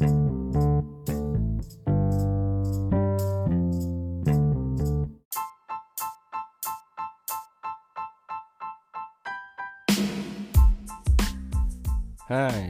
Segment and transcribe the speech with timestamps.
[0.00, 0.08] Hai,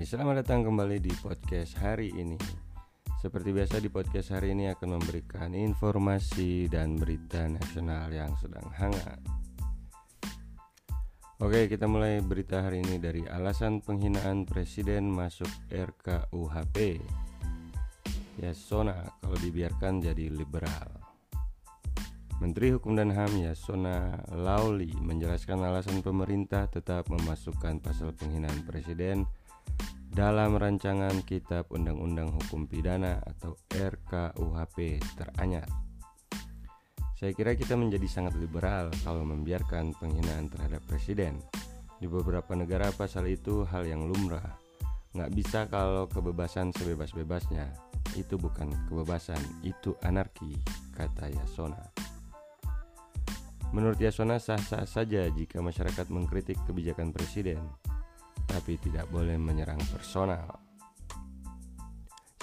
[0.03, 2.35] selamat datang kembali di podcast hari ini.
[3.23, 9.40] Seperti biasa di podcast hari ini akan memberikan informasi dan berita nasional yang sedang hangat.
[11.41, 17.01] Oke, kita mulai berita hari ini dari alasan penghinaan presiden masuk RKUHP.
[18.45, 21.01] Yasona kalau dibiarkan jadi liberal.
[22.45, 29.25] Menteri Hukum dan HAM Yasona Lauli menjelaskan alasan pemerintah tetap memasukkan pasal penghinaan presiden
[30.13, 35.90] dalam rancangan Kitab Undang-Undang Hukum Pidana atau RKUHP teranyar.
[37.21, 41.37] Saya kira kita menjadi sangat liberal kalau membiarkan penghinaan terhadap presiden.
[42.01, 44.57] Di beberapa negara pasal itu hal yang lumrah.
[45.13, 47.77] Nggak bisa kalau kebebasan sebebas-bebasnya.
[48.17, 50.57] Itu bukan kebebasan, itu anarki,
[50.97, 51.93] kata Yasona.
[53.77, 57.61] Menurut Yasona sah-sah saja jika masyarakat mengkritik kebijakan presiden
[58.49, 60.70] tapi tidak boleh menyerang personal.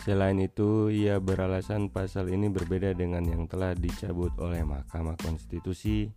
[0.07, 6.07] Selain itu, ia beralasan pasal ini berbeda dengan yang telah dicabut oleh Mahkamah Konstitusi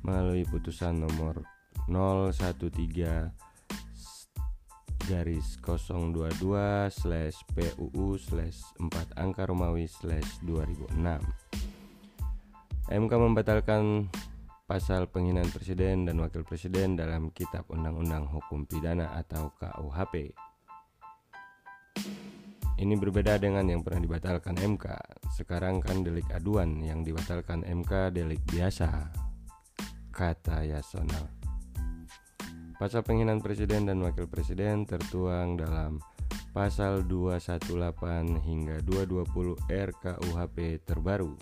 [0.00, 1.44] melalui putusan nomor
[1.84, 2.72] 013
[5.04, 6.32] garis 022
[6.88, 10.96] slash PUU slash 4 angka Romawi slash 2006
[12.88, 14.08] MK membatalkan
[14.64, 20.32] pasal penghinaan presiden dan wakil presiden dalam Kitab Undang-Undang Hukum Pidana atau KUHP.
[22.76, 24.84] Ini berbeda dengan yang pernah dibatalkan MK.
[25.32, 29.08] Sekarang kan delik aduan yang dibatalkan MK delik biasa,
[30.12, 31.24] kata Yasona.
[32.76, 36.04] Pasal penghinaan presiden dan wakil presiden tertuang dalam
[36.52, 37.64] pasal 218
[38.44, 41.32] hingga 220 RKUHP terbaru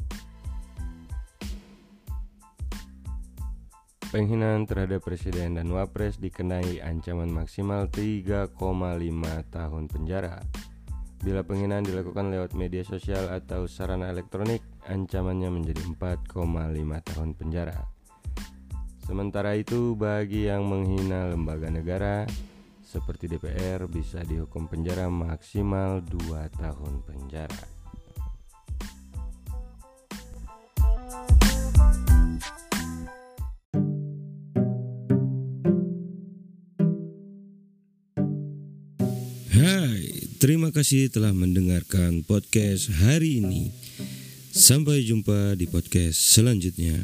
[4.14, 8.54] Penghinaan terhadap presiden dan wapres dikenai ancaman maksimal 3,5
[9.50, 10.38] tahun penjara.
[11.24, 16.36] Bila penghinaan dilakukan lewat media sosial atau sarana elektronik, ancamannya menjadi 4,5
[17.00, 17.80] tahun penjara.
[19.00, 22.28] Sementara itu, bagi yang menghina lembaga negara
[22.84, 27.64] seperti DPR bisa dihukum penjara maksimal 2 tahun penjara.
[39.54, 40.03] Hai,
[40.44, 43.72] terima kasih telah mendengarkan podcast hari ini.
[44.52, 47.00] Sampai jumpa di podcast selanjutnya.